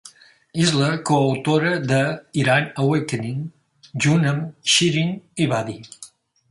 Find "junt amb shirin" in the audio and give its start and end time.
4.07-5.17